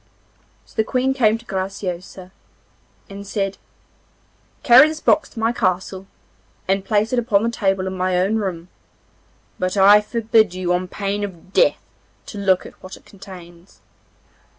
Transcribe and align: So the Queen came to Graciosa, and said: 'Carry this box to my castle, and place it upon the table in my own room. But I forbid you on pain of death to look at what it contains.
So 0.65 0.73
the 0.75 0.83
Queen 0.83 1.13
came 1.13 1.37
to 1.37 1.45
Graciosa, 1.45 2.31
and 3.07 3.27
said: 3.27 3.59
'Carry 4.63 4.87
this 4.87 4.99
box 4.99 5.29
to 5.29 5.39
my 5.39 5.51
castle, 5.51 6.07
and 6.67 6.83
place 6.83 7.13
it 7.13 7.19
upon 7.19 7.43
the 7.43 7.51
table 7.51 7.85
in 7.85 7.95
my 7.95 8.17
own 8.17 8.37
room. 8.37 8.69
But 9.59 9.77
I 9.77 10.01
forbid 10.01 10.55
you 10.55 10.73
on 10.73 10.87
pain 10.87 11.23
of 11.23 11.53
death 11.53 11.77
to 12.25 12.39
look 12.39 12.65
at 12.65 12.81
what 12.81 12.97
it 12.97 13.05
contains. 13.05 13.79